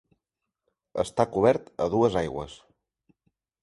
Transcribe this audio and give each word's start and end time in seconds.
Està 1.05 1.27
cobert 1.37 1.71
a 1.87 1.89
dues 1.97 2.21
aigües. 2.25 2.61